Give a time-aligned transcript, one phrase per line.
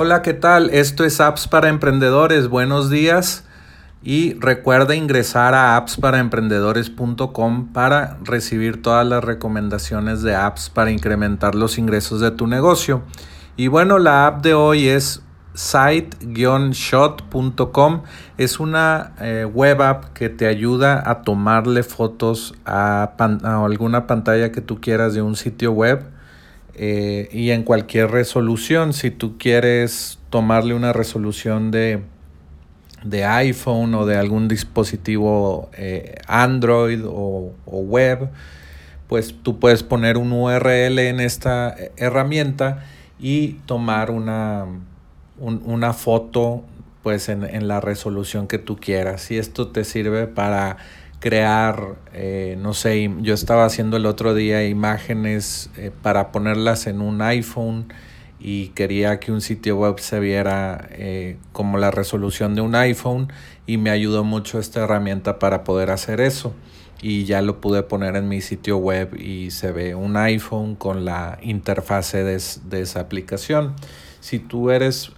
[0.00, 0.70] Hola, ¿qué tal?
[0.70, 2.46] Esto es Apps para Emprendedores.
[2.46, 3.42] Buenos días.
[4.00, 11.78] Y recuerda ingresar a appsparaemprendedores.com para recibir todas las recomendaciones de apps para incrementar los
[11.78, 13.02] ingresos de tu negocio.
[13.56, 15.20] Y bueno, la app de hoy es
[15.54, 18.02] site-shot.com.
[18.36, 24.52] Es una eh, web app que te ayuda a tomarle fotos a, a alguna pantalla
[24.52, 26.17] que tú quieras de un sitio web
[26.80, 28.92] eh, y en cualquier resolución.
[28.92, 32.02] Si tú quieres tomarle una resolución de,
[33.02, 38.28] de iPhone o de algún dispositivo eh, Android o, web,
[39.08, 42.84] pues tú puedes poner un URL en esta herramienta
[43.18, 44.66] y tomar una,
[45.38, 46.62] una foto
[47.02, 49.32] pues en, en, la resolución que tú quieras.
[49.32, 50.76] Y esto te sirve para
[51.20, 57.00] crear, eh, no sé, yo estaba haciendo el otro día imágenes eh, para ponerlas en
[57.00, 57.92] un iPhone
[58.38, 63.32] y quería que un sitio web se viera eh, como la resolución de un iPhone
[63.66, 66.54] y me ayudó mucho esta herramienta para poder hacer eso
[67.02, 71.04] y ya lo pude poner en mi sitio web y se ve un iPhone con
[71.04, 73.74] la interfase de, esa aplicación.
[74.20, 75.12] Si tú eres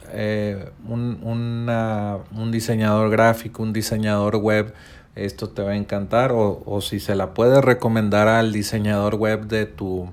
[0.87, 4.75] un, un diseñador gráfico, un diseñador web,
[5.15, 9.67] esto te va a encantar o, si se la puedes recomendar al diseñador web de
[9.67, 10.09] tu,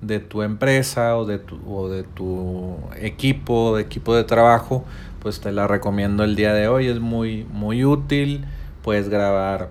[0.00, 4.84] de tu empresa o de tu, o de tu equipo, de equipo de trabajo,
[5.20, 6.88] pues te la recomiendo el día de hoy.
[6.88, 8.44] Es muy, muy útil.
[8.82, 9.70] Puedes grabar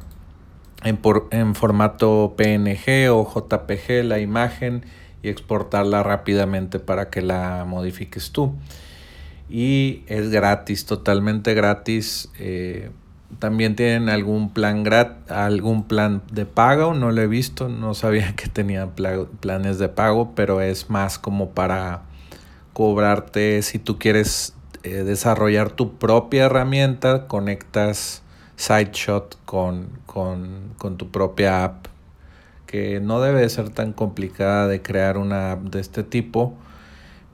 [0.84, 4.86] en, por, en formato PNG o JPG la imagen
[5.24, 8.54] y exportarla rápidamente para que la modifiques tú.
[9.50, 12.30] Y es gratis, totalmente gratis.
[12.38, 12.92] Eh,
[13.38, 18.34] también tienen algún plan grat algún plan de pago, no lo he visto, no sabía
[18.36, 18.92] que tenían
[19.40, 22.02] planes de pago, pero es más como para
[22.74, 28.24] cobrarte si tú quieres eh, desarrollar tu propia herramienta, conectas
[28.56, 31.86] SideShot con, con, con tu propia app,
[32.66, 36.58] que no debe ser tan complicada de crear una app de este tipo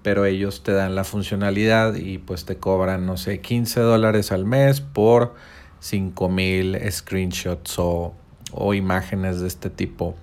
[0.05, 4.45] pero ellos te dan la funcionalidad y pues te cobran, no sé, 15 dólares al
[4.45, 5.33] mes por
[5.79, 8.13] 5000 screenshots o,
[8.51, 10.15] o, imágenes de este tipo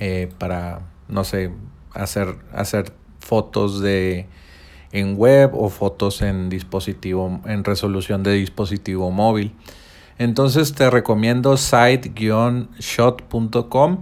[0.00, 1.52] eh, para, no sé,
[1.92, 4.26] hacer, hacer fotos de
[4.92, 9.52] en web o fotos en dispositivo, en resolución de dispositivo móvil.
[10.18, 13.98] Entonces te recomiendo site-shot.com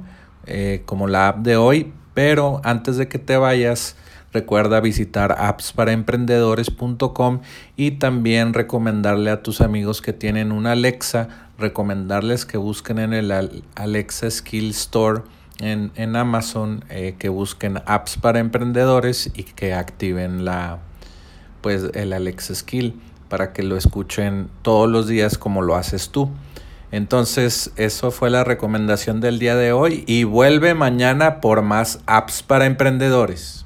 [0.47, 3.97] eh, como la app de hoy, pero antes de que te vayas,
[4.33, 7.41] Recuerda visitar appsparaemprendedores.com
[7.77, 13.63] y también recomendarle a tus amigos que tienen una Alexa, recomendarles que busquen en el
[13.75, 15.21] Alexa Skill Store
[15.61, 20.79] en, Amazon, eh, que busquen apps para emprendedores y que activen la
[21.61, 26.31] pues el Alexa Skill para que lo escuchen todos los días como lo haces tú.
[26.91, 32.43] Entonces, eso fue la recomendación del día de hoy y vuelve mañana por más apps
[32.43, 33.65] para emprendedores.